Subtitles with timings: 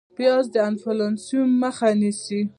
[0.17, 2.41] پیاز د انفلاسیون مخه نیسي